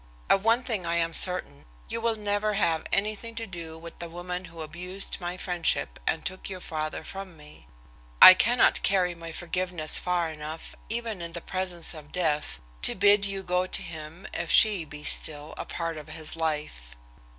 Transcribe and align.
"Of 0.31 0.43
one 0.43 0.63
thing 0.63 0.83
I 0.83 0.95
am 0.95 1.13
certain, 1.13 1.67
you 1.87 2.01
will 2.01 2.15
never 2.15 2.53
have 2.55 2.87
anything 2.91 3.35
to 3.35 3.45
do 3.45 3.77
with 3.77 3.99
the 3.99 4.09
woman 4.09 4.45
who 4.45 4.63
abused 4.63 5.21
my 5.21 5.37
friendship 5.37 5.99
and 6.07 6.25
took 6.25 6.49
your 6.49 6.59
father 6.59 7.03
from 7.03 7.37
me. 7.37 7.67
I 8.19 8.33
cannot 8.33 8.81
carry 8.81 9.13
my 9.13 9.31
forgiveness 9.31 9.99
far 9.99 10.31
enough, 10.31 10.73
even 10.89 11.21
in 11.21 11.33
the 11.33 11.39
presence 11.41 11.93
of 11.93 12.11
death, 12.11 12.59
to 12.81 12.95
bid 12.95 13.27
you 13.27 13.43
go 13.43 13.67
to 13.67 13.81
him 13.83 14.25
if 14.33 14.49
she 14.49 14.85
be 14.85 15.03
still 15.03 15.53
a 15.55 15.65
part 15.65 15.99
of 15.99 16.07
his 16.09 16.35
life. 16.35 16.95